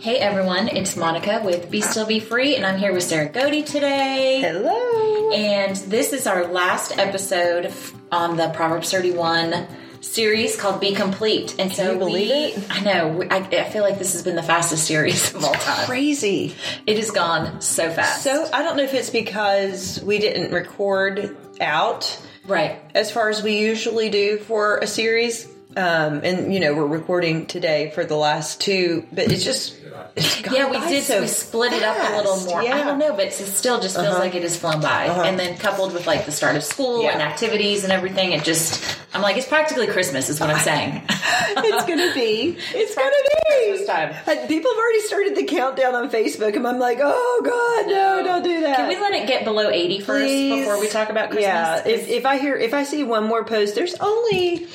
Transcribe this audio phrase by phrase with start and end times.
[0.00, 3.64] Hey everyone, it's Monica with Be Still Be Free, and I'm here with Sarah Godey
[3.64, 4.40] today.
[4.40, 5.32] Hello.
[5.32, 7.72] And this is our last episode
[8.10, 9.66] on the Proverbs 31
[10.00, 11.56] series called Be Complete.
[11.58, 12.66] And so you believe we, it?
[12.70, 15.86] I know, I, I feel like this has been the fastest series of all time.
[15.86, 16.54] Crazy.
[16.86, 18.22] It has gone so fast.
[18.22, 22.78] So I don't know if it's because we didn't record out right.
[22.94, 25.53] as far as we usually do for a series.
[25.76, 29.74] Um, and you know we're recording today for the last two, but it's just
[30.16, 31.02] it's Yeah, we did.
[31.04, 32.62] so we split it up a little more.
[32.62, 32.76] Yeah.
[32.76, 35.06] I don't know, but it still just feels like it has flown by.
[35.06, 37.10] And then coupled with like the start of school Yeah.
[37.12, 41.02] and activities and everything, it just, I'm like, it's practically Christmas, is what I'm saying.
[41.08, 42.56] it's gonna be.
[42.74, 43.10] It's gonna
[43.46, 43.86] Christmas be.
[43.86, 44.14] time.
[44.26, 48.22] Uh, People have already started the countdown on Facebook, and I'm like, oh god, no,
[48.24, 48.76] don't do that.
[48.76, 50.60] Can we let it get below 80 first Please?
[50.60, 51.44] before we talk about Christmas?
[51.44, 54.66] Yeah, if, if I hear if I see one more post, there's only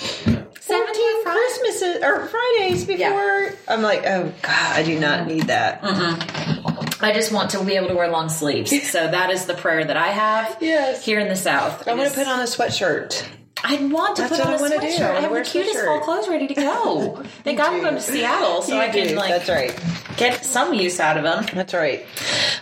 [0.70, 3.54] 17 Christmases or Fridays before.
[3.68, 5.28] I'm like, oh god, I do not mm-hmm.
[5.30, 5.82] need that.
[5.82, 7.04] Mm-hmm.
[7.04, 8.74] I just want to be able to wear long sleeves.
[8.90, 11.06] So that is the prayer that I have Yes.
[11.06, 11.88] here in the South.
[11.88, 13.24] I'm going to put on a sweatshirt.
[13.64, 15.04] I want to That's put on a do.
[15.04, 15.18] I.
[15.18, 15.86] I have the cutest sweatshirt.
[15.86, 17.24] fall clothes ready to go.
[17.46, 19.16] God I'm going to Seattle, so You I can do.
[19.16, 20.18] like That's right.
[20.18, 21.46] get some use out of them.
[21.54, 22.06] That's right.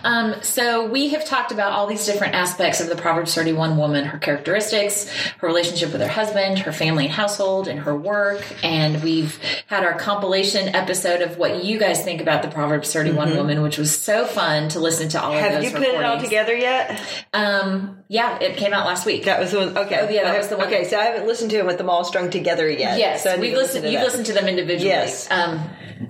[0.04, 4.06] Um, so we have talked about all these different aspects of the Proverbs 31 woman,
[4.06, 5.10] her characteristics,
[5.40, 8.44] her relationship with her husband, her family and household, and her work.
[8.64, 13.36] And we've had our compilation episode of what you guys think about the Proverbs 31
[13.36, 15.54] woman, which was so fun to listen to all of Mm-hmm.
[15.54, 17.00] Have you put it all together yet?
[17.34, 19.26] Um, yeah, it came out last week.
[19.26, 19.78] That was the one.
[19.78, 20.00] Okay.
[20.02, 21.90] Oh, yeah, that was the one Okay, so I haven't listened to them with them
[21.90, 22.98] all strung together yet.
[23.00, 23.84] Yes, so we've listen listened.
[23.86, 24.90] to You've listened to them individually.
[24.90, 25.30] Yes.
[25.32, 25.60] Um,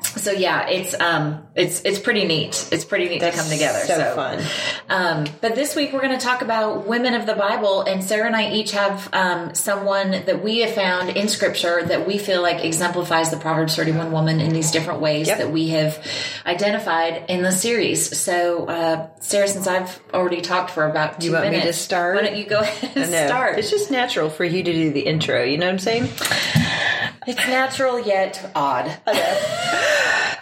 [0.04, 2.68] so yeah, it's um, it's it's pretty neat.
[2.72, 3.80] It's pretty neat That's to come together.
[3.80, 4.44] So, fun.
[4.90, 8.28] Um, but this week we're going to talk about women of the Bible, and Sarah
[8.28, 12.42] and I each have um, someone that we have found in Scripture that we feel
[12.42, 15.38] like exemplifies the Proverbs 31 woman in these different ways Yep.
[15.38, 16.04] that we have
[16.46, 18.18] identified in the series.
[18.18, 22.16] So, uh, Sarah, since I've already talked for about two You want me to start?
[22.16, 23.58] Why don't you go ahead and start?
[23.60, 25.44] It's just natural for you to do the intro.
[25.44, 26.04] You know what I'm saying?
[27.26, 28.98] It's natural yet odd.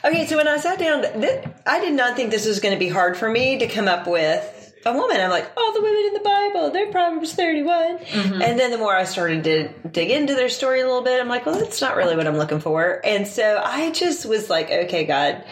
[0.05, 2.79] Okay, so when I sat down, th- I did not think this was going to
[2.79, 4.39] be hard for me to come up with
[4.85, 5.19] a woman.
[5.19, 7.97] I'm like, all the women in the Bible, they're Proverbs 31.
[7.97, 8.41] Mm-hmm.
[8.41, 11.27] And then the more I started to dig into their story a little bit, I'm
[11.27, 13.01] like, well, that's not really what I'm looking for.
[13.03, 15.43] And so I just was like, okay, God,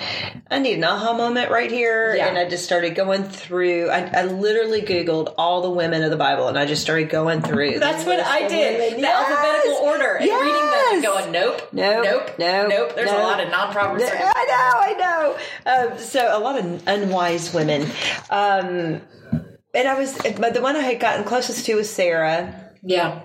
[0.51, 2.15] I need an aha moment right here.
[2.15, 2.27] Yeah.
[2.27, 6.17] And I just started going through, I, I literally Googled all the women of the
[6.17, 7.79] Bible and I just started going through.
[7.79, 8.79] That's what I did.
[8.79, 9.01] women.
[9.01, 9.31] The Yes!
[9.31, 12.95] alphabetical order and reading them and going, nope, Nope, nope, nope, nope.
[12.95, 14.03] There's a lot of non-Proverbs.
[14.07, 15.91] I know, I know.
[15.93, 17.89] Um, so a lot of unwise women.
[18.29, 19.01] Um,
[19.73, 22.71] and I was, but the one I had gotten closest to was Sarah.
[22.81, 23.21] Yeah.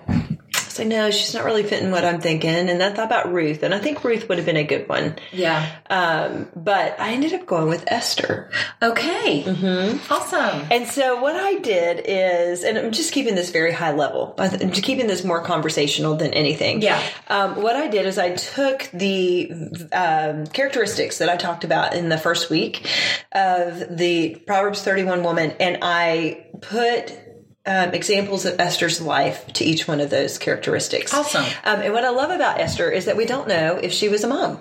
[0.79, 2.49] No, she's not really fitting what I'm thinking.
[2.49, 5.15] And I thought about Ruth, and I think Ruth would have been a good one.
[5.31, 5.69] Yeah.
[5.89, 8.49] Um, but I ended up going with Esther.
[8.81, 9.43] Okay.
[9.43, 10.13] Mm-hmm.
[10.13, 10.67] Awesome.
[10.71, 14.71] And so what I did is, and I'm just keeping this very high level, I'm
[14.71, 16.81] just keeping this more conversational than anything.
[16.81, 17.01] Yeah.
[17.27, 19.51] Um, what I did is I took the
[19.91, 22.87] um, characteristics that I talked about in the first week
[23.31, 27.28] of the Proverbs 31 woman, and I put
[27.69, 31.13] um, examples of Esther's life to each one of those characteristics.
[31.13, 31.45] Awesome.
[31.63, 34.23] Um, and what I love about Esther is that we don't know if she was
[34.23, 34.59] a mom.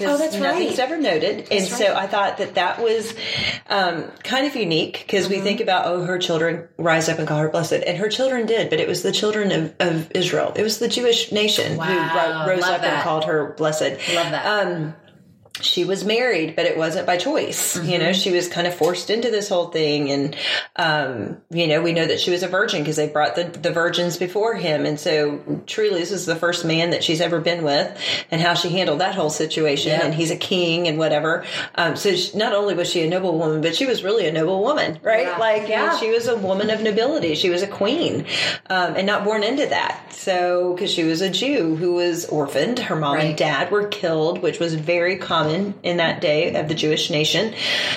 [0.00, 0.78] Oh, that's nothing's right.
[0.78, 3.12] ever noted, and so I thought that that was
[3.68, 5.34] um, kind of unique because Mm-hmm.
[5.34, 8.46] we think about oh, her children rise up and call her blessed, and her children
[8.46, 10.52] did, but it was the children of, of Israel.
[10.54, 12.94] It was the Jewish nation who ro- rose love up that.
[12.94, 13.90] and called her blessed.
[14.14, 14.46] Love that.
[14.46, 14.94] Um,
[15.60, 17.76] she was married, but it wasn't by choice.
[17.76, 18.02] You Mm-hmm.
[18.02, 20.10] know, she was kind of forced into this whole thing.
[20.10, 20.36] And,
[20.76, 23.70] um, you know, we know that she was a virgin because they brought the, the
[23.72, 24.86] virgins before him.
[24.86, 27.98] And so truly this is the first man that she's ever been with
[28.30, 29.92] and how she handled that whole situation.
[29.92, 30.04] Yeah.
[30.04, 31.44] And he's a king and whatever.
[31.74, 34.32] Um, so she, not only was she a noble woman, but she was really a
[34.32, 35.26] noble woman, right?
[35.26, 35.38] Yeah.
[35.38, 35.98] Like, you know, Yeah.
[35.98, 37.34] she was a woman of nobility.
[37.34, 38.26] She was a queen,
[38.70, 40.12] um, and not born into that.
[40.12, 43.26] So, because she was a Jew who was orphaned, her mom Right.
[43.26, 47.54] and dad were killed, which was very common in that day of the Jewish nation.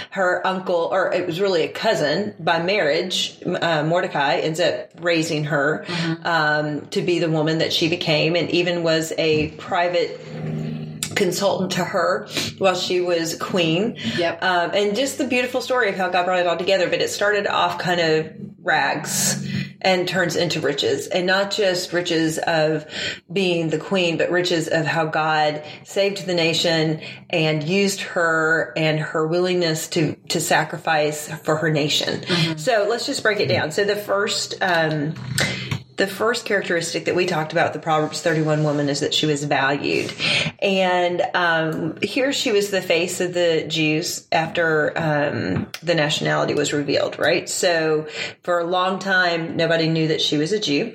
[0.09, 5.45] Her uncle, or it was really a cousin by marriage, uh, Mordecai ends up raising
[5.45, 5.85] her
[6.23, 10.19] um, to be the woman that she became, and even was a private
[11.15, 12.27] consultant to her
[12.57, 13.97] while she was queen.
[14.17, 14.43] Yep.
[14.43, 16.89] Um, and just the beautiful story of how God brought it all together.
[16.89, 18.33] But it started off kind of
[18.63, 19.45] rags
[19.81, 22.85] and turns into riches and not just riches of
[23.31, 28.99] being the queen, but riches of how God saved the nation and used her and
[28.99, 32.23] her willingness to, to sacrifice for her nation.
[32.57, 33.71] So let's just break it down.
[33.71, 35.13] So the first, um,
[36.01, 39.43] the first characteristic that we talked about the Proverbs 31 woman is that she was
[39.43, 40.11] valued.
[40.59, 46.73] And um, here she was the face of the Jews after um, the nationality was
[46.73, 47.47] revealed, right?
[47.47, 48.07] So
[48.41, 50.91] for a long time, nobody knew that she was a Jew.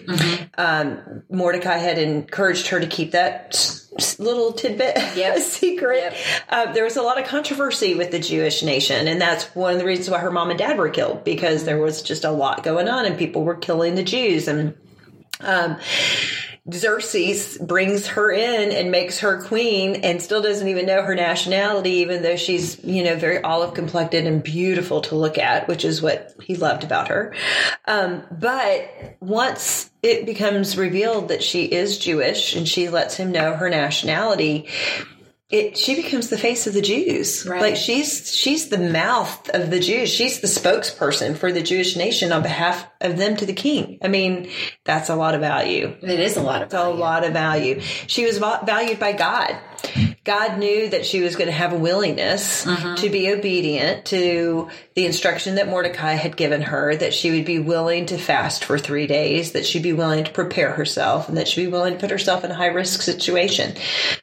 [0.59, 3.81] Um, Mordecai had encouraged her to keep that
[4.19, 5.37] little tidbit Yep.
[5.37, 5.99] a secret.
[5.99, 6.17] Yep.
[6.49, 9.79] Uh, there was a lot of controversy with the Jewish nation, and that's one of
[9.79, 12.65] the reasons why her mom and dad were killed because there was just a lot
[12.65, 14.77] going on, and people were killing the Jews and.
[15.41, 15.79] Um,
[16.73, 21.91] Xerxes brings her in and makes her queen and still doesn't even know her nationality,
[21.91, 26.03] even though she's, you know, very olive complected and beautiful to look at, which is
[26.03, 27.35] what he loved about her.
[27.87, 33.55] Um, but once it becomes revealed that she is Jewish and she lets him know
[33.55, 34.69] her nationality,
[35.49, 37.47] it she becomes the face of the Jews.
[37.47, 37.61] Right.
[37.61, 40.11] Like she's she's the mouth of the Jews.
[40.11, 43.99] She's the spokesperson for the Jewish nation on behalf of them to the king.
[44.03, 44.51] I mean,
[44.85, 46.99] that's a lot of value It is a lot of a value.
[46.99, 47.81] lot of value.
[48.09, 49.57] She was valued by God.
[50.25, 55.07] God knew that she was going to have a willingness to be obedient to the
[55.07, 59.07] instruction that Mordecai had given her, that she would be willing to fast for three
[59.07, 62.11] days, that she'd be willing to prepare herself, and that she'd be willing to put
[62.11, 63.77] herself in a high risk situation.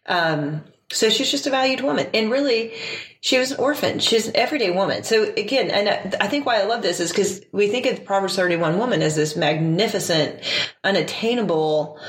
[0.06, 2.08] Um, so she's just a valued woman.
[2.14, 2.74] And really,
[3.22, 4.00] she was an orphan.
[4.00, 5.04] She's an everyday woman.
[5.04, 8.36] So again, and I- think why I love this is because we think of Proverbs
[8.36, 10.40] 31 woman as this magnificent,
[10.84, 12.00] unattainable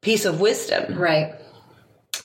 [0.00, 1.34] piece of wisdom Right.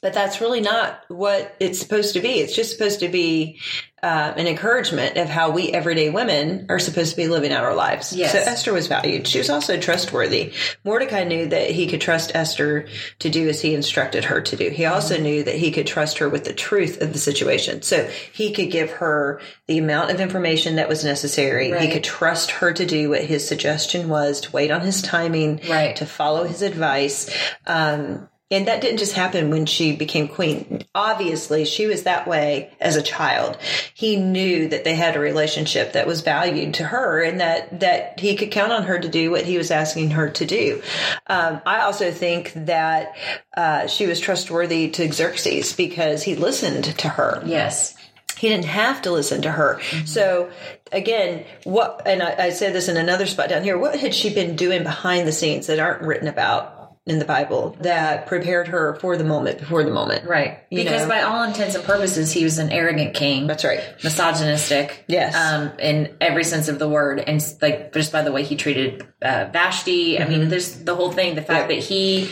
[0.05, 2.33] But that's really not what it's supposed to be.
[2.33, 3.59] It's just supposed to be
[4.03, 7.73] uh, an encouragement of how we everyday women are supposed to be living out our
[7.73, 8.15] lives.
[8.15, 8.33] Yes.
[8.33, 9.27] So Esther was valued.
[9.27, 10.53] She was also trustworthy.
[10.83, 12.87] Mordecai knew that he could trust Esther
[13.17, 14.69] to do as he instructed her to do.
[14.69, 17.81] He also knew that he could trust her with the truth of the situation.
[17.81, 21.75] So he could give her the amount of information that was necessary.
[21.79, 25.61] He could trust her to do what his suggestion was, to wait on his timing,
[25.67, 25.95] Right.
[25.95, 27.27] to follow his advice.
[27.65, 30.83] Um, and that didn't just happen when she became queen.
[30.93, 33.57] Obviously, she was that way as a child.
[33.93, 38.19] He knew that they had a relationship that was valued to her and that, that
[38.19, 40.81] he could count on her to do what he was asking her to do.
[41.27, 43.15] Um, I also think that
[43.57, 47.95] uh, she was trustworthy to Xerxes because he listened to her Yes.
[48.37, 49.81] he didn't have to listen to her.
[50.05, 50.51] So
[50.91, 54.33] again, what, and I, I said this in another spot down here, what had she
[54.33, 56.74] been doing behind the scenes that aren't written about
[57.07, 60.27] in the Bible that prepared her for the moment before the moment?
[60.27, 60.59] Right.
[60.71, 61.09] You because know?
[61.09, 63.45] by all intents and purposes, he was an arrogant king.
[63.45, 63.79] That's right.
[64.03, 65.05] misogynistic.
[65.07, 65.35] Yes.
[65.35, 67.19] Um, in every sense of the word.
[67.19, 70.19] And like, just by the way he treated uh, Vashti.
[70.19, 71.71] I mean, there's the whole thing, the fact Mm-hmm.
[71.71, 71.77] Yeah.
[71.77, 72.29] that he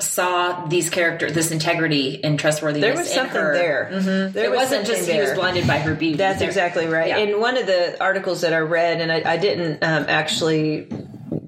[0.00, 3.54] saw these characters, this integrity and trustworthiness There was in something her.
[3.54, 3.90] there.
[3.92, 4.32] Mm-hmm.
[4.34, 6.16] There It was wasn't just something he was blinded by her beauty.
[6.16, 7.08] That's There- exactly right.
[7.08, 7.18] Yeah.
[7.18, 10.88] In one of the articles that I read, and I, I didn't um, actually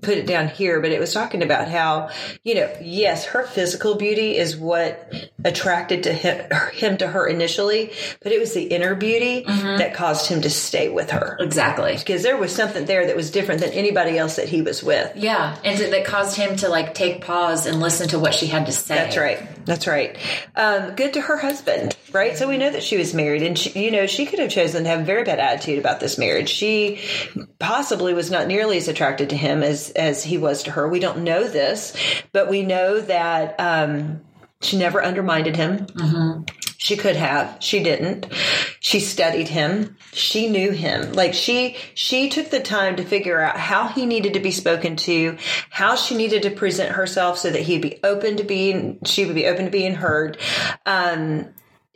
[0.08, 2.08] put it down here, but it was talking about how,
[2.43, 5.12] you know, yes, her physical beauty is what
[5.44, 9.76] attracted to him, him to her initially, but it was the inner beauty mm-hmm.
[9.76, 11.37] that caused him to stay with her.
[11.40, 11.94] Exactly.
[11.94, 15.14] Because there was something there that was different than anybody else that he was with.
[15.14, 15.55] Yeah.
[15.62, 18.72] And that caused him to like take pause and listen to what she had to
[18.72, 18.94] say.
[18.94, 19.57] That's right.
[19.69, 20.17] That's right.
[20.56, 22.38] Um, good to her husband, right?
[22.38, 24.85] So we know that she was married, and she, you know she could have chosen
[24.85, 26.49] to have a very bad attitude about this marriage.
[26.49, 27.03] She
[27.59, 30.88] possibly was not nearly as attracted to him as as he was to her.
[30.88, 31.95] We don't know this,
[32.33, 34.23] but we know that um,
[34.62, 35.87] she never undermined him.
[36.78, 37.59] She could have.
[37.61, 38.26] She didn't.
[38.80, 39.97] She studied him.
[40.12, 41.12] She knew him.
[41.12, 44.97] Like she she took the time to figure out how he needed to be spoken
[44.97, 45.37] to,
[45.70, 49.35] how she needed to present herself so that he'd be open to being she would
[49.35, 50.38] be open to being heard.
[50.87, 51.49] Um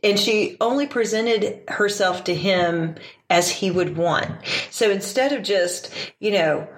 [0.03, 2.97] and she only presented herself to him
[3.31, 4.31] as he would want.
[4.71, 6.69] So instead of just, you know,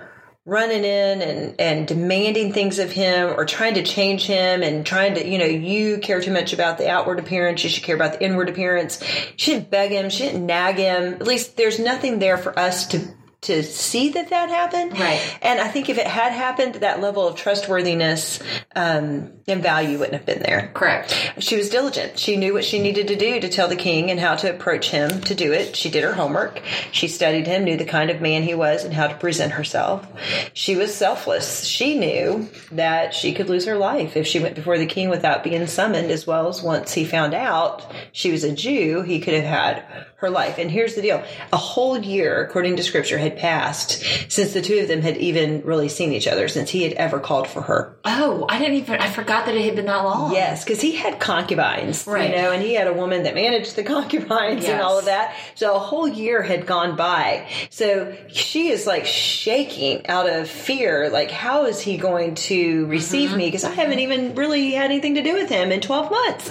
[0.47, 5.15] running in and, and demanding things of him or trying to change him and trying
[5.15, 7.65] to, you know, you care too much about the outward appearance.
[7.65, 9.03] You should care about the inward appearance.
[9.37, 10.11] She didn't beg him.
[10.11, 11.15] She didn't nag him.
[11.15, 13.09] At least there's nothing there for us to,
[13.45, 14.99] to see that that happened.
[14.99, 15.39] Right.
[15.43, 18.41] And I think if it had happened, that level of trustworthiness
[18.75, 20.71] um, and value wouldn't have been there.
[20.75, 21.33] Correct.
[21.39, 22.19] She was diligent.
[22.19, 24.91] She knew what she needed to do to tell the king and how to approach
[24.91, 25.77] him to do it.
[25.77, 26.61] She did her homework.
[26.93, 30.07] She studied him, knew the kind of man he was and how to present herself.
[30.53, 31.65] She was selfless.
[31.65, 35.45] She knew that she could lose her life if she went before the king without
[35.45, 39.35] being summoned, as well as once he found out she was a Jew, he could
[39.35, 40.59] have had her life.
[40.59, 41.23] And here's the deal.
[41.53, 44.03] A whole year, according to scripture, had passed
[44.33, 47.21] since the two of them had even really seen each other, since he had ever
[47.21, 47.97] called for her.
[48.05, 50.33] Oh, I didn't even, I forgot that it had been that long.
[50.33, 52.31] Yes, because he had concubines, Right.
[52.31, 55.35] you know, and he had a woman that managed the concubines and all of that.
[55.55, 57.49] So a whole year had gone by.
[57.71, 61.11] So she is like shaking out of fear.
[61.11, 63.39] Like, how is he going to receive Mm-hmm.
[63.39, 63.47] me?
[63.47, 66.51] Because I haven't even really had anything to do with him in 12 months.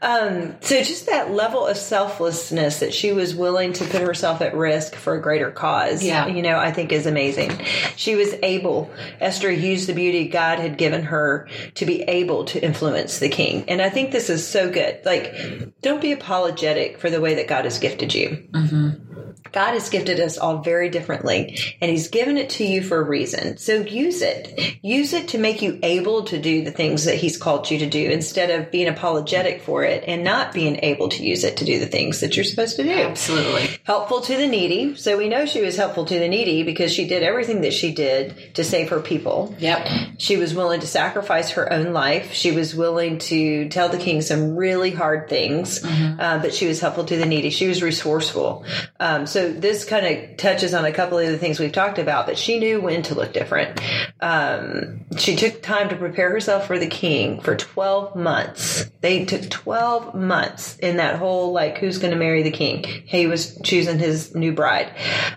[0.00, 4.54] Um, so just that level of selflessness that she was willing to put herself at
[4.54, 6.26] risk for a greater cause, Yeah.
[6.26, 7.50] you know, I think is amazing.
[7.96, 8.90] She was able,
[9.20, 13.64] Esther used the beauty God had given her to be able to influence the king.
[13.68, 15.00] And I think this is so good.
[15.04, 15.34] Like,
[15.82, 18.48] don't be apologetic for the way that God has gifted you.
[18.52, 19.11] Mm-hmm.
[19.50, 23.02] God has gifted us all very differently, and He's given it to you for a
[23.02, 23.56] reason.
[23.56, 24.76] So use it.
[24.82, 27.86] Use it to make you able to do the things that He's called you to
[27.88, 31.64] do instead of being apologetic for it and not being able to use it to
[31.64, 32.90] do the things that you're supposed to do.
[32.90, 33.80] Absolutely.
[33.84, 34.96] Helpful to the needy.
[34.96, 37.92] So we know she was helpful to the needy because she did everything that she
[37.92, 39.54] did to save her people.
[39.58, 39.88] Yep.
[40.18, 42.32] She was willing to sacrifice her own life.
[42.32, 46.80] She was willing to tell the king some really hard things, uh, but she was
[46.80, 47.50] helpful to the needy.
[47.50, 48.64] She was resourceful.
[49.00, 52.26] Um, so this kind of touches on a couple of the things we've talked about,
[52.26, 53.80] but she knew when to look different.
[54.20, 58.90] Um, she took time to prepare herself for the king for 12 months.
[59.00, 62.84] They took 12 months in that whole, like, who's going to marry the king?
[62.84, 64.92] He was choosing his new bride.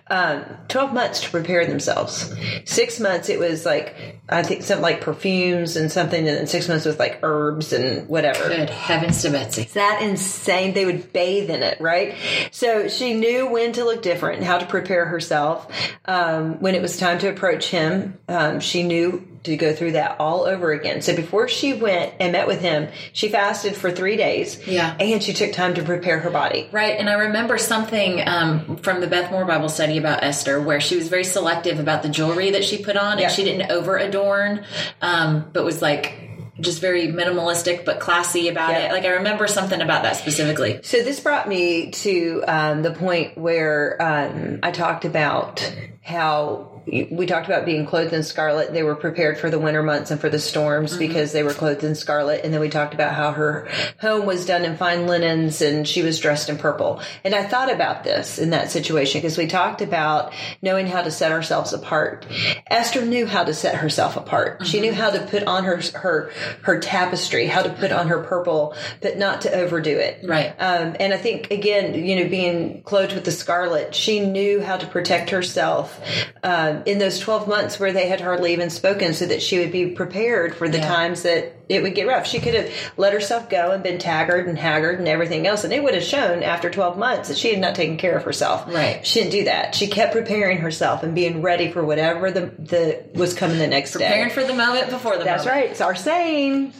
[0.08, 2.34] Um, 12 months to prepare themselves.
[2.64, 6.68] Six months, it was like, I think something like perfumes and something, and then six
[6.68, 8.48] months was like herbs and whatever.
[8.48, 9.62] Good heavens to Betsy.
[9.62, 10.74] Is that insane?
[10.74, 12.14] They would bathe in it, right?
[12.50, 15.70] So she knew when to look different and how to prepare herself.
[16.04, 20.18] Um, when it was time to approach him, um, she knew to go through that
[20.18, 21.00] all over again.
[21.02, 24.66] So before she went and met with him, she fasted for three days.
[24.66, 24.96] Yeah.
[24.98, 26.68] And she took time to prepare her body.
[26.72, 30.80] Right, and I remember something um, from the Beth Moore Bible study about Esther, where
[30.80, 33.26] she was very selective about the jewelry that she put on, Yeah.
[33.26, 34.64] and she didn't over adorn,
[35.00, 36.22] um, but was like
[36.60, 38.88] just very minimalistic but classy about Yeah.
[38.88, 38.92] it.
[38.92, 40.80] Like I remember something about that specifically.
[40.82, 45.60] So this brought me to um, the point where um, I talked about
[46.02, 48.72] how we talked about being clothed in scarlet.
[48.72, 51.82] They were prepared for the winter months and for the storms because they were clothed
[51.82, 52.44] in scarlet.
[52.44, 53.68] And then we talked about how her
[54.00, 57.00] home was done in fine linens and she was dressed in purple.
[57.24, 61.10] And I thought about this in that situation because we talked about knowing how to
[61.10, 62.24] set ourselves apart.
[62.68, 64.64] Esther knew how to set herself apart.
[64.66, 66.30] She knew how to put on her her
[66.62, 70.20] her tapestry, how to put on her purple, but not to overdo it.
[70.24, 70.54] Right.
[70.58, 74.76] Um, and I think again, you know, being clothed with the scarlet, she knew how
[74.76, 76.00] to protect herself
[76.44, 79.72] um, in those twelve months where they had hardly even spoken, so that she would
[79.72, 80.88] be prepared for the Yeah.
[80.88, 82.26] times that it would get rough.
[82.26, 85.72] She could have let herself go and been taggart and haggard and everything else, and
[85.72, 88.64] it would have shown after twelve months that she had not taken care of herself.
[88.72, 89.04] Right.
[89.06, 89.74] She didn't do that.
[89.74, 93.92] She kept preparing herself and being ready for whatever the the was coming the next
[93.94, 94.06] day.
[94.06, 95.62] Preparing for the moment before the That's moment.
[95.62, 95.70] right.
[95.70, 96.72] It's our saying.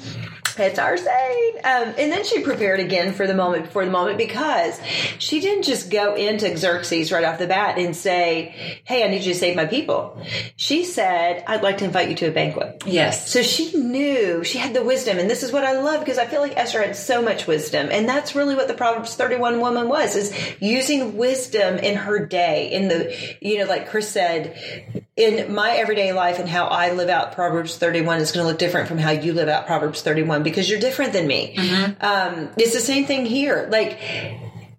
[0.59, 1.57] It's our saying.
[1.65, 4.81] Um, and then she prepared again for the moment before the moment because
[5.19, 9.23] she didn't just go into Xerxes right off the bat and say, Hey, I need
[9.25, 10.21] you to save my people.
[10.57, 12.83] She said, I'd like to invite you to a banquet.
[12.87, 13.31] Yes.
[13.31, 16.27] So she knew she had the wisdom, and this is what I love because I
[16.27, 19.89] feel like Esther had so much wisdom, and that's really what the Proverbs thirty-one woman
[19.89, 22.73] was: is using wisdom in her day.
[22.73, 27.09] In the, you know, like Chris said, in my everyday life and how I live
[27.09, 30.43] out Proverbs thirty-one is going to look different from how you live out Proverbs thirty-one
[30.43, 31.57] because you're different than me.
[32.01, 33.99] Um, it's the same thing here, like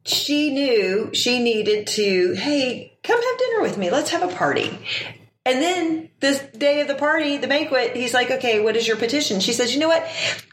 [0.05, 3.89] she knew she needed to, hey, come have dinner with me.
[3.89, 4.79] Let's have a party.
[5.43, 8.97] And then this day of the party, the banquet, he's like, okay, what is your
[8.97, 9.39] petition?
[9.39, 10.03] She says, you know what?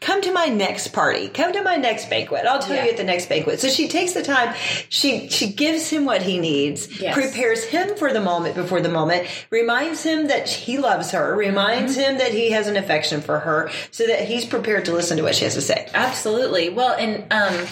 [0.01, 1.29] Come to my next party.
[1.29, 2.45] Come to my next banquet.
[2.45, 2.85] I'll tell Yeah.
[2.85, 3.61] you at the next banquet.
[3.61, 4.55] So she takes the time.
[4.91, 7.15] She, she gives him what he needs, Yes.
[7.15, 11.97] prepares him for the moment before the moment, reminds him that he loves her, reminds
[11.97, 15.23] him that he has an affection for her so that he's prepared to listen to
[15.23, 15.89] what she has to say.
[15.95, 16.69] Absolutely.
[16.69, 17.67] Well, and um,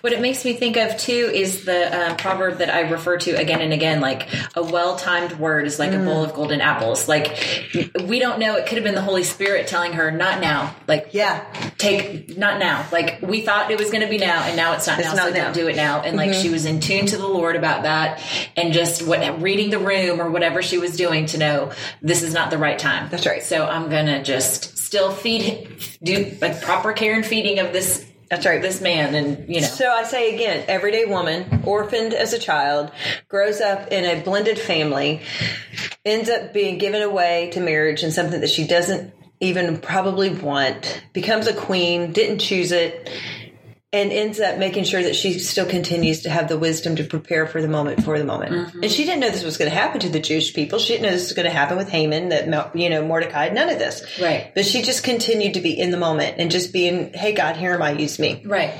[0.00, 3.30] what it makes me think of too is the uh, proverb that I refer to
[3.32, 4.26] again and again like
[4.56, 7.06] a well timed word is like a bowl of golden apples.
[7.06, 7.35] Like,
[8.04, 8.56] we don't know.
[8.56, 10.74] It could have been the Holy Spirit telling her, not now.
[10.86, 11.44] Like, Yeah.
[11.78, 12.86] take, not now.
[12.92, 15.14] Like, we thought it was going to be now, and now it's not It's now,
[15.14, 15.44] not so now.
[15.44, 16.00] don't do it now.
[16.02, 16.42] And like, mm-hmm.
[16.42, 18.22] she was in tune to the Lord about that
[18.56, 22.32] and just what reading the room or whatever she was doing to know this is
[22.32, 23.08] not the right time.
[23.10, 23.42] That's right.
[23.42, 25.68] So I'm going to just still feed,
[26.02, 28.60] do like proper care and feeding of this That's right.
[28.60, 32.90] this man and you know So I say again, everyday woman, orphaned as a child,
[33.28, 35.22] grows up in a blended family,
[36.04, 41.02] ends up being given away to marriage and something that she doesn't even probably want,
[41.12, 43.10] becomes a queen, didn't choose it,
[43.92, 47.46] and ends up making sure that she still continues to have the wisdom to prepare
[47.46, 48.52] for the moment for the moment.
[48.52, 48.82] Mm-hmm.
[48.82, 50.78] And she didn't know this was going to happen to the Jewish people.
[50.78, 53.68] She didn't know this was going to happen with Haman, that, you know, Mordecai, none
[53.68, 54.02] of this.
[54.20, 54.52] Right.
[54.54, 57.72] But she just continued to be in the moment and just being, hey, God, here
[57.74, 58.42] am I, use me.
[58.44, 58.74] Right.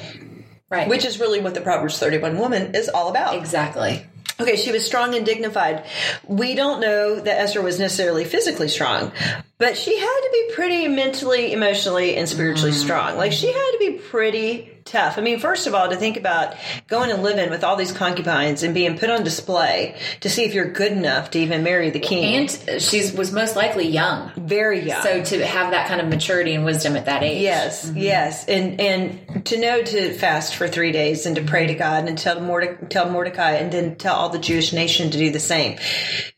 [0.68, 0.88] Right.
[0.88, 3.36] Which is really what the Proverbs 31 woman is all about.
[3.36, 4.04] exactly.
[4.38, 5.86] Okay, she was strong and dignified.
[6.26, 9.12] We don't know that Esther was necessarily physically strong,
[9.56, 13.16] but she had to be pretty mentally, emotionally, and spiritually strong.
[13.16, 15.18] Like she had to be pretty tough.
[15.18, 16.54] I mean, first of all, to think about
[16.88, 20.54] going and living with all these concubines and being put on display to see if
[20.54, 22.48] you're good enough to even marry the king.
[22.48, 24.30] And she was most likely young.
[24.36, 25.02] very young.
[25.02, 27.42] So to have that kind of maturity and wisdom at that age.
[27.42, 27.98] Yes, mm-hmm.
[27.98, 32.08] yes, and and to know to fast for three days and to pray to God
[32.08, 35.40] and tell Morde- tell Mordecai and then tell all the Jewish nation to do the
[35.40, 35.78] same.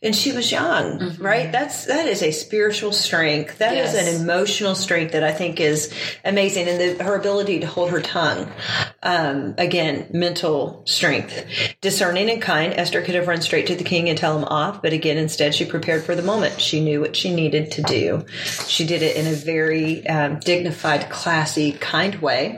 [0.02, 1.22] And she was young, mm-hmm.
[1.22, 1.52] right?
[1.52, 3.58] That's that is a spiritual strength.
[3.58, 4.06] That is Yes.
[4.06, 5.92] an emotional strength that I think is
[6.24, 8.37] amazing, and the, her ability to hold her tongue.
[9.02, 11.44] Um, again, mental strength,
[11.80, 12.74] discerning and kind.
[12.74, 15.54] Esther could have run straight to the king and tell him off, but again, instead
[15.54, 16.60] she prepared for the moment.
[16.60, 18.24] She knew what she needed to do.
[18.66, 22.56] She did it in a very um, dignified, classy, kind way.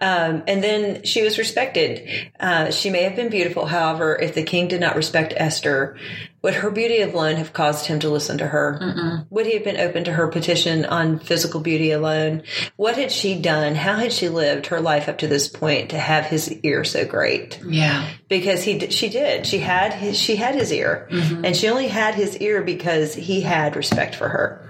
[0.00, 2.08] Um, and then she was respected.
[2.38, 5.96] Uh, she may have been beautiful, however, if the king did not respect Esther,
[6.42, 9.26] would her beauty alone have caused him to listen to her?
[9.30, 12.42] Would he have been open to her petition on physical beauty alone?
[12.76, 13.74] What had she done?
[13.74, 17.04] How had she lived her life up to this point to have his ear so
[17.04, 17.60] great?
[17.66, 18.08] Yeah.
[18.28, 19.46] Because he, she did.
[19.46, 21.44] She had his, she had his ear, Mm-hmm.
[21.44, 24.66] and she only had his ear because he had respect for her.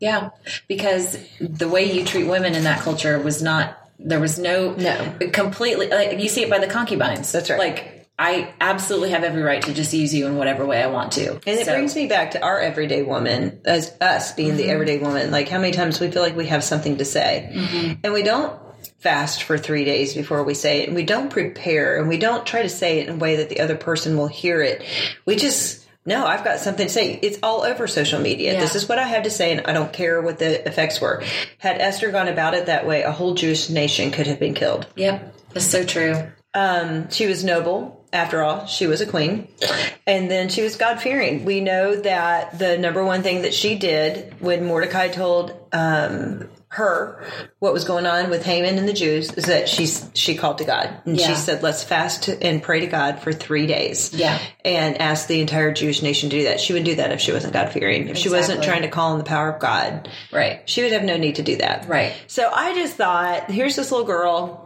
[0.00, 0.30] Yeah.
[0.68, 5.18] Because the way you treat women in that culture was not, there was no, No.
[5.32, 7.30] completely, like you see it by the concubines.
[7.32, 7.58] That's right.
[7.58, 11.12] Like, I absolutely have every right to just use you in whatever way I want
[11.12, 11.32] to.
[11.32, 14.56] And it So- brings me back to our everyday woman, as us being Mm-hmm.
[14.58, 15.30] the everyday woman.
[15.32, 17.92] Like how many times we feel like we have something to say, Mm-hmm.
[18.04, 18.58] and we don't
[19.00, 22.46] fast for three days before we say it, and we don't prepare, and we don't
[22.46, 24.82] try to say it in a way that the other person will hear it.
[25.26, 27.18] We just no, I've got something to say.
[27.22, 28.52] It's all over social media.
[28.52, 28.60] Yeah.
[28.60, 31.22] This is what I have to say, and I don't care what the effects were.
[31.58, 34.86] Had Esther gone about it that way, a whole Jewish nation could have been killed.
[34.96, 35.34] Yep.
[35.54, 36.30] That's so true.
[36.52, 38.03] Um, she was noble.
[38.14, 39.48] After all, she was a queen.
[40.06, 41.44] And then she was God fearing.
[41.44, 47.24] We know that the number one thing that she did when Mordecai told um, her
[47.58, 50.64] what was going on with Haman and the Jews is that she she called to
[50.64, 54.38] God and she said, "Let's fast and pray to God for three days." Yeah.
[54.64, 56.60] and asked the entire Jewish nation to do that.
[56.60, 58.08] She would do that if she wasn't God fearing.
[58.08, 60.62] If she wasn't trying to call on the power of God, Right.
[60.68, 61.88] she would have no need to do that.
[61.88, 62.12] Right.
[62.28, 64.60] So I just thought, here's this little girl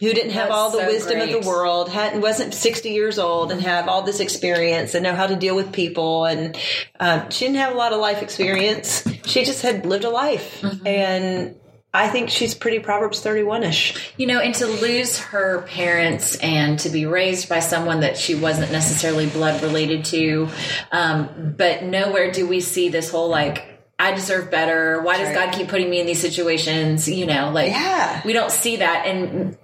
[0.00, 3.18] who didn't have That's all the so wisdom of the world, hadn't wasn't 60 years
[3.18, 6.56] old, and have all this experience and know how to deal with people, and
[7.00, 9.02] um, she didn't have a lot of life experience.
[9.24, 10.86] She just had lived a life, Mm-hmm.
[10.86, 11.56] and
[11.94, 14.12] I think she's pretty Proverbs 31 ish.
[14.18, 18.34] You know, and to lose her parents and to be raised by someone that she
[18.34, 20.48] wasn't necessarily blood related to,
[20.92, 23.64] um, but nowhere do we see this whole like,
[23.98, 25.00] I deserve better.
[25.00, 25.46] Why does Right.
[25.46, 27.08] God keep putting me in these situations?
[27.08, 28.20] You know, like, Yeah.
[28.26, 29.06] we don't see that.
[29.06, 29.56] And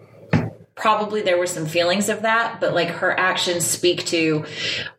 [0.82, 4.44] probably there were some feelings of that, but like her actions speak to,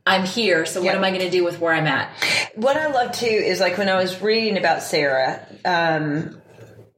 [0.05, 0.65] I'm here.
[0.65, 2.09] So what am I going to do with where I'm at?
[2.55, 6.41] What I love too is like when I was reading about Sarah, um,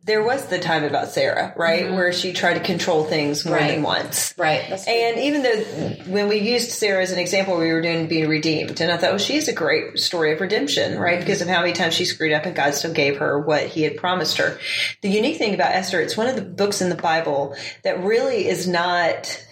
[0.05, 3.65] there was the time about Sarah, right, where she tried to control things more Mm-hmm.
[3.65, 3.73] Right.
[3.73, 4.33] than once.
[4.37, 4.63] Right.
[4.69, 8.29] That's And even though when we used Sarah as an example, we were doing being
[8.29, 11.19] redeemed, and I thought, well, she's a great story of redemption, right?
[11.19, 13.81] Because of how many times she screwed up, and God still gave her what He
[13.81, 14.59] had promised her.
[15.01, 18.47] The unique thing about Esther, it's one of the books in the Bible that really
[18.47, 19.43] is not.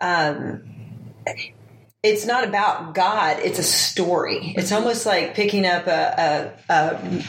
[0.00, 0.64] Um,
[2.02, 3.38] it's not about God.
[3.38, 4.54] It's a story.
[4.56, 7.22] It's almost like picking up a, a, a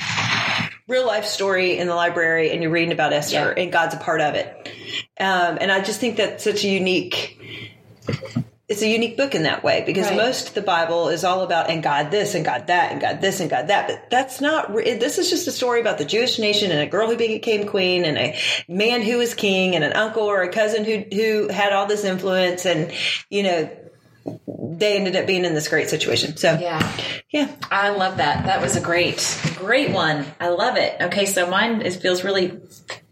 [0.88, 3.64] real life story in the library and you're reading about Esther Yeah.
[3.64, 4.70] and God's a part of it.
[5.20, 7.40] Um, and I just think that's such a unique,
[8.68, 10.18] it's a unique book in that way because Right.
[10.18, 13.22] most of the Bible is all about and God this and God that and God
[13.22, 13.88] this and God that.
[13.88, 17.08] But that's not, this is just a story about the Jewish nation and a girl
[17.08, 20.84] who became queen and a man who was king and an uncle or a cousin
[20.84, 22.92] who, who had all this influence and,
[23.30, 23.70] you know,
[24.48, 26.38] they ended up being in this great situation.
[26.38, 26.98] So, yeah.
[27.30, 27.52] yeah.
[27.70, 28.46] I love that.
[28.46, 30.26] That was a great, great one.
[30.40, 31.02] I love it.
[31.02, 32.60] Okay, so mine is, feels really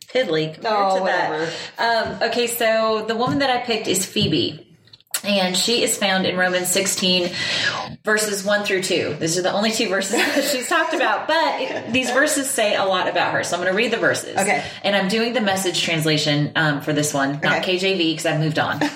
[0.08, 1.54] piddly compared Oh, to that.
[1.78, 4.68] Um, okay, so the woman that I picked is Phoebe.
[5.24, 7.30] And she is found in Romans 16,
[8.04, 9.18] verses 1 through 2.
[9.20, 12.76] These are the only two verses that she's talked about, but it, these verses say
[12.76, 13.44] a lot about her.
[13.44, 14.36] So I'm going to read the verses.
[14.36, 14.66] Okay.
[14.84, 17.78] And I'm doing the message translation um, for this one, not Okay.
[17.78, 18.80] KJV, because I've moved on.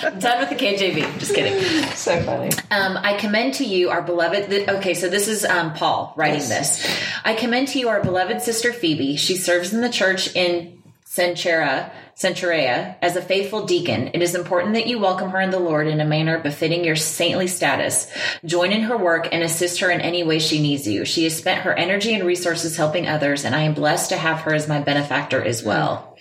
[0.18, 1.18] Done with the KJV.
[1.18, 1.62] Just kidding.
[1.94, 2.50] So funny.
[2.70, 4.48] Um, I commend to you our beloved.
[4.50, 6.48] th- Okay, so this is um, Paul writing Yes.
[6.82, 7.00] this.
[7.24, 9.16] I commend to you our beloved sister Phoebe.
[9.16, 14.10] She serves in the church in Centura, Centurea as a faithful deacon.
[14.14, 16.96] It is important that you welcome her in the Lord in a manner befitting your
[16.96, 18.10] saintly status.
[18.44, 21.04] Join in her work and assist her in any way she needs you.
[21.04, 24.40] She has spent her energy and resources helping others, and I am blessed to have
[24.40, 26.16] her as my benefactor as well.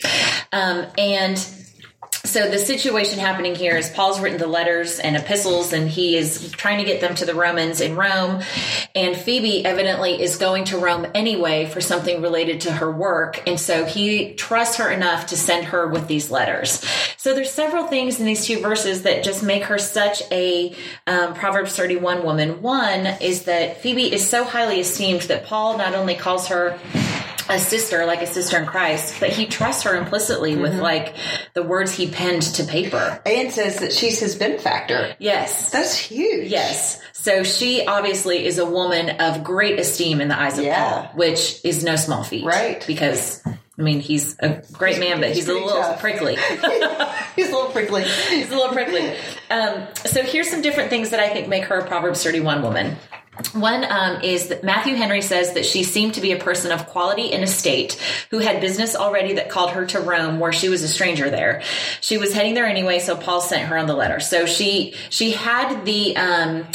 [0.53, 1.37] Um, and
[2.23, 6.51] so the situation happening here is Paul's written the letters and epistles and he is
[6.51, 8.41] trying to get them to the Romans in Rome.
[8.93, 13.41] And Phoebe evidently is going to Rome anyway for something related to her work.
[13.47, 16.83] And so he trusts her enough to send her with these letters.
[17.17, 20.75] So there's several things in these two verses that just make her such a
[21.07, 22.61] um, Proverbs 31 woman.
[22.61, 26.79] One is that Phoebe is so highly esteemed that Paul not only calls her
[27.49, 30.61] a sister, like a sister in Christ, but he trusts her implicitly mm-hmm.
[30.61, 31.15] with like
[31.53, 33.21] the words he penned to paper.
[33.25, 35.15] And says that she's his benefactor.
[35.19, 35.71] Yes.
[35.71, 36.49] That's huge.
[36.49, 37.01] Yes.
[37.13, 41.07] So she obviously is a woman of great esteem in the eyes of yeah.
[41.07, 42.45] Paul, which is no small feat.
[42.45, 42.83] Right.
[42.85, 45.99] Because I mean, he's a great man, but he's, he's a little tough.
[45.99, 46.35] prickly.
[47.35, 48.03] he's a little prickly.
[48.03, 49.15] he's a little prickly.
[49.49, 52.95] Um, so here's some different things that I think make her a Proverbs 31 woman.
[53.53, 56.87] One um, is that Matthew Henry says that she seemed to be a person of
[56.87, 57.93] quality and estate
[58.29, 61.61] who had business already that called her to Rome, where she was a stranger there.
[62.01, 64.19] She was heading there anyway, so Paul sent her on the letter.
[64.19, 66.65] So she she had the um,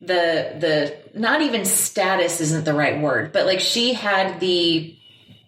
[0.00, 4.94] the the not even status isn't the right word, but like she had the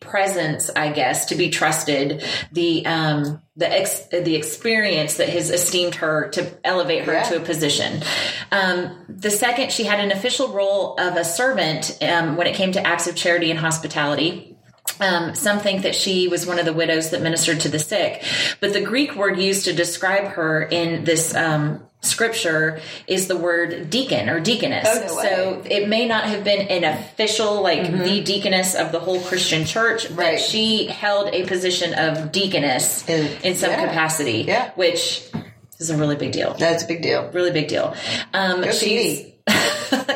[0.04, 5.96] presence, I guess, to be trusted, the um, the ex- the experience that has esteemed
[5.96, 7.22] her to elevate her yeah.
[7.24, 8.02] to a position.
[8.50, 12.72] Um, the second, she had an official role of a servant um, when it came
[12.72, 14.56] to acts of charity and hospitality.
[15.00, 18.22] Um, some think that she was one of the widows that ministered to the sick,
[18.60, 23.90] but the Greek word used to describe her in this um, scripture is the word
[23.90, 24.86] deacon or deaconess.
[24.88, 28.02] Oh, no so it may not have been an official, like mm-hmm.
[28.02, 30.34] the deaconess of the whole Christian church, right.
[30.34, 33.86] but she held a position of deaconess in, in some yeah.
[33.86, 34.72] capacity, yeah.
[34.74, 35.30] which
[35.78, 36.54] is a really big deal.
[36.54, 37.30] That's a big deal.
[37.32, 37.94] Really big deal.
[38.32, 39.26] Um, she's,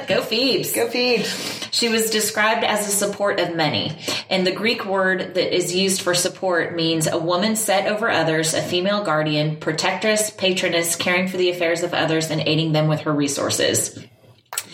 [0.08, 0.72] Go Phoebes.
[0.72, 1.68] Go Phoebes.
[1.70, 3.96] She was described as a support of many.
[4.30, 8.54] And the Greek word that is used for support means a woman set over others,
[8.54, 13.00] a female guardian, protectress, patroness, caring for the affairs of others and aiding them with
[13.00, 14.02] her resources.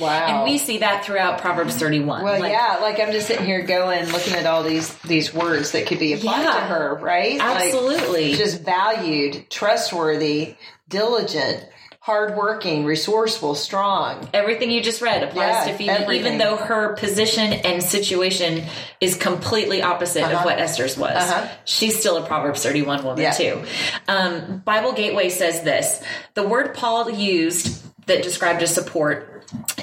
[0.00, 0.26] Wow.
[0.26, 2.22] And we see that throughout Proverbs 31.
[2.22, 5.72] Well, like, yeah, like I'm just sitting here going, looking at all these these words
[5.72, 7.40] that could be applied yeah, to her, right?
[7.40, 8.30] Absolutely.
[8.30, 10.56] Like, just valued, trustworthy,
[10.88, 11.68] diligent,
[12.04, 14.28] hardworking, resourceful, strong.
[14.34, 16.26] Everything you just read applies yeah, to Phoebe, everything.
[16.26, 18.62] even though her position and situation
[19.00, 20.40] is completely opposite uh-huh.
[20.40, 21.16] of what Esther's was.
[21.16, 21.48] Uh-huh.
[21.64, 23.30] She's still a Proverbs 31 woman, yeah.
[23.30, 23.64] too.
[24.06, 29.33] Um, Bible Gateway says this The word Paul used that described a support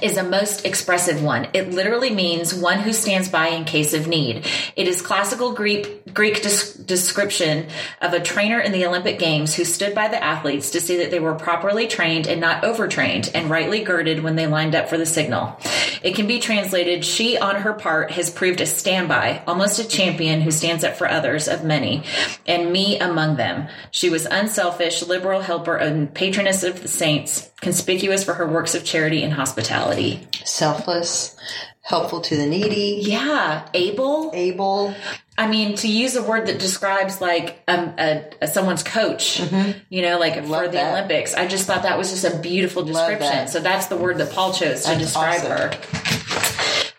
[0.02, 1.48] is a most expressive one.
[1.54, 4.46] It literally means one who stands by in case of need.
[4.76, 7.68] It is classical Greek Greek des- description
[8.02, 11.12] of a trainer in the Olympic Games who stood by the athletes to see that
[11.12, 14.98] they were properly trained and not overtrained and rightly girded when they lined up for
[14.98, 15.58] the signal.
[16.02, 20.42] It can be translated she on her part has proved a standby, almost a champion
[20.42, 22.04] who stands up for others of many,
[22.48, 23.68] and me among them.
[23.92, 28.84] She was unselfish, liberal helper and patroness of the saints, conspicuous for her works of
[28.84, 30.28] charity and hospitality.
[30.43, 31.38] Selfless,
[31.82, 33.00] helpful to the needy.
[33.02, 34.32] Yeah, able.
[34.34, 34.93] Able.
[35.38, 39.80] I mean, to use a word that describes like um, a, a, someone's coach, mm-hmm.
[39.89, 40.91] you know, like Love for the that.
[40.91, 41.34] Olympics.
[41.34, 43.19] I just thought that was just a beautiful description.
[43.19, 43.50] That.
[43.50, 45.52] So that's the word that Paul chose to that's describe awesome.
[45.52, 46.21] her.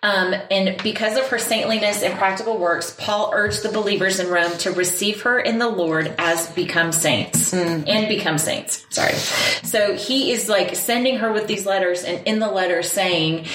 [0.05, 4.57] Um, and because of her saintliness and practical works, Paul urged the believers in Rome
[4.59, 7.85] to receive her in the Lord as become saints mm.
[7.87, 8.85] and become saints.
[8.91, 9.13] Sorry.
[9.13, 13.47] So he is like sending her with these letters and in the letter saying,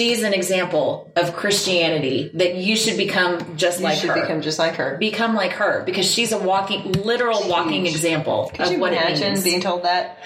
[0.00, 4.14] she's an example of Christianity that you should become just you like her.
[4.14, 4.96] Become just like her.
[4.96, 9.44] Become like her because she's a walking, literal walking example Could of what it means.
[9.44, 10.18] being told that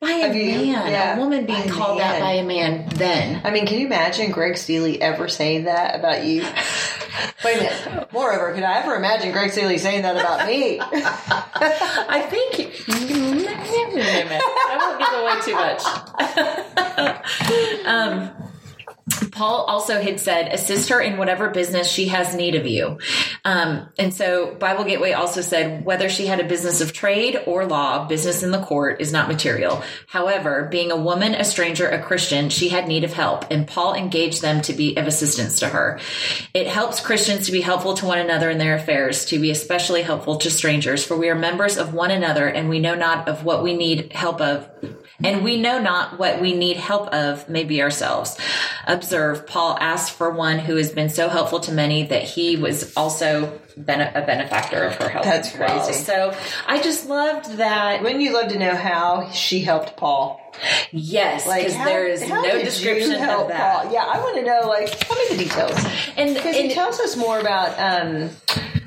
[0.00, 2.10] by a man, yeah, a woman being called man.
[2.12, 2.90] that by a man.
[2.90, 6.42] Then I mean, can you imagine Greg Steely ever saying that about you?
[7.44, 8.12] Wait a minute.
[8.12, 10.78] Moreover, could I ever imagine Greg Steely saying that about me?
[10.80, 15.82] I think I won't give away too much.
[17.86, 18.51] um,
[19.30, 22.98] Paul also had said, assist her in whatever business she has need of you.
[23.44, 27.66] Um, and so Bible Gateway also said, whether she had a business of trade or
[27.66, 29.82] law, business in the court is not material.
[30.06, 33.94] However, being a woman, a stranger, a Christian, she had need of help, and Paul
[33.94, 35.98] engaged them to be of assistance to her.
[36.54, 40.02] It helps Christians to be helpful to one another in their affairs, to be especially
[40.02, 43.44] helpful to strangers, for we are members of one another, and we know not of
[43.44, 44.68] what we need help of
[45.24, 48.36] and we know not what we need help of, maybe ourselves.
[48.86, 52.96] Observe, Paul asked for one who has been so helpful to many that he was
[52.96, 55.24] also bene- a benefactor of her help.
[55.24, 55.84] That's as well.
[55.84, 56.04] crazy.
[56.04, 56.34] So
[56.66, 58.02] I just loved that.
[58.02, 60.40] Wouldn't you love to know how she helped Paul?
[60.90, 63.82] Yes, Like, because how- there is no description of that.
[63.84, 63.92] Paul?
[63.92, 64.68] Yeah, I want to know.
[64.68, 65.84] Like, tell me the details.
[66.16, 68.30] And, Because he tells us more about um,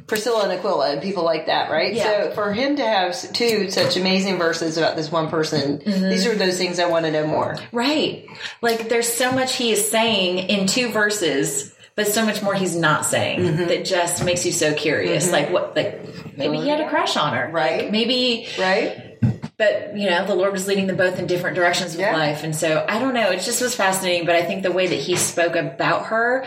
[0.07, 1.93] Priscilla and Aquila and people like that, right?
[1.93, 2.03] Yeah.
[2.29, 6.09] So for him to have two such amazing verses about this one person, Mm-hmm.
[6.09, 7.57] these are those things I want to know more.
[7.71, 8.27] Right.
[8.61, 12.75] Like there's so much he is saying in two verses, but so much more he's
[12.75, 13.67] not saying Mm-hmm.
[13.67, 15.31] that just makes you so curious.
[15.31, 16.01] Like what like
[16.37, 17.49] maybe he had a crush on her.
[17.51, 17.83] Right.
[17.83, 19.17] Like, maybe Right?
[19.57, 22.13] But you know, the Lord was leading them both in different directions of Yeah.
[22.15, 22.43] life.
[22.43, 24.95] And so I don't know, it just was fascinating, but I think the way that
[24.99, 26.45] he spoke about her,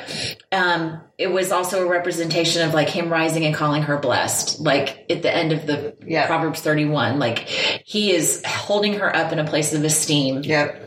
[0.53, 4.61] um, it was also a representation of like him rising and calling her blessed.
[4.61, 6.27] Like at the end of the Yeah.
[6.27, 10.85] Proverbs 31, like he is holding her up in a place of esteem Yep.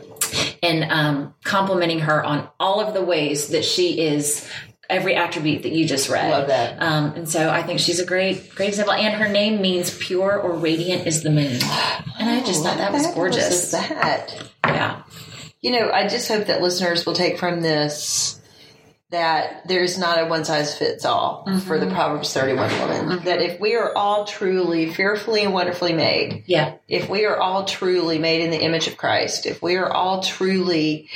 [0.62, 4.48] and um, complimenting her on all of the ways that she is
[4.92, 6.30] every attribute that you just read.
[6.30, 6.80] Love that.
[6.80, 8.94] Um, and so I think she's a great, great example.
[8.94, 11.58] And her name means pure or radiant is the moon.
[12.18, 13.70] And I just thought that was gorgeous.
[13.72, 14.34] that?
[14.64, 15.02] Yeah.
[15.60, 18.40] You know, I just hope that listeners will take from this
[19.12, 21.88] that there's not a one size fits all for Mm-hmm.
[21.88, 23.24] the Proverbs 31 woman.
[23.24, 26.74] That if we are all truly fearfully and wonderfully made, Yeah.
[26.88, 30.22] if we are all truly made in the image of Christ, if we are all
[30.22, 31.08] truly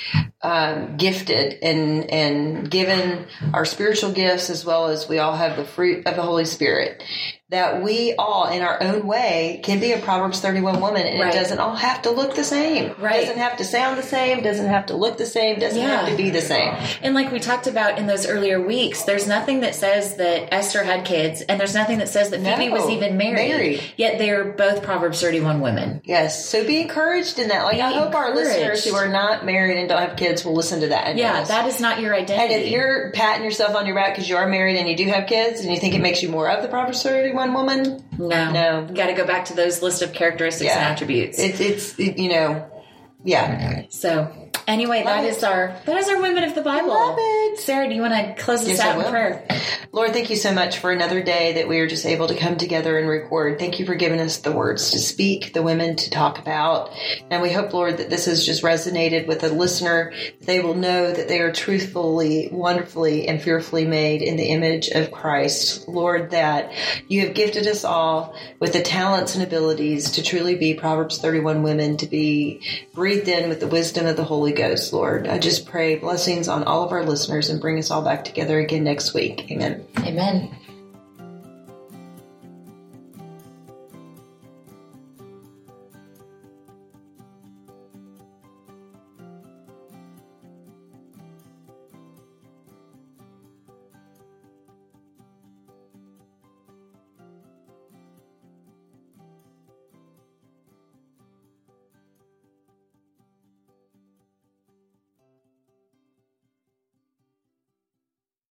[0.42, 5.64] um, gifted and and given our spiritual gifts as well as we all have the
[5.64, 7.02] fruit of the Holy Spirit,
[7.50, 11.32] that we all, in our own way, can be a Proverbs 31 woman, and Right.
[11.32, 12.92] it doesn't all have to look the same.
[12.98, 13.22] Right.
[13.22, 14.42] It doesn't have to sound the same.
[14.42, 15.60] Doesn't have to look the same.
[15.60, 16.00] Doesn't Yeah.
[16.00, 16.74] have to be the same.
[17.02, 20.82] And like we talked about in those earlier weeks, there's nothing that says that Esther
[20.82, 22.72] had kids, and there's nothing that says that Phoebe No.
[22.74, 23.48] was even married.
[23.48, 23.80] Married.
[23.96, 26.00] Yet they're both Proverbs 31 women.
[26.04, 26.46] Yes.
[26.46, 27.62] So be encouraged in that.
[27.62, 30.54] Like Be I hope our listeners who are not married and don't have kids will
[30.54, 31.06] listen to that.
[31.06, 31.48] And Yeah, notice.
[31.50, 32.54] that is not your identity.
[32.54, 35.04] And if you're patting yourself on your back because you are married and you do
[35.10, 38.28] have kids and you think it makes you more of the Proverbs 31 woman, no,
[38.52, 38.88] No.
[38.94, 41.38] got to go back to those list of characteristics and attributes.
[41.38, 42.70] it's, it's, it, you know,
[43.24, 43.84] yeah.
[43.90, 45.28] So anyway, that it.
[45.28, 46.88] is our that is our women of the Bible.
[46.88, 47.58] Love it.
[47.58, 49.46] Sarah, do you want to close us Yes, out in prayer?
[49.92, 52.56] Lord, thank you so much for another day that we are just able to come
[52.56, 53.58] together and record.
[53.58, 56.90] Thank you for giving us the words to speak, the women to talk about.
[57.30, 60.12] And we hope, Lord, that this has just resonated with the listener.
[60.42, 65.10] They will know that they are truthfully, wonderfully, and fearfully made in the image of
[65.10, 65.88] Christ.
[65.88, 66.72] Lord, that
[67.08, 71.62] you have gifted us all with the talents and abilities to truly be Proverbs 31
[71.62, 72.60] women, to be
[72.92, 74.52] breathed in with the wisdom of the Holy
[74.92, 75.26] Lord.
[75.28, 78.58] I just pray blessings on all of our listeners and bring us all back together
[78.58, 79.50] again next week.
[79.50, 79.84] Amen.
[80.00, 80.54] Amen.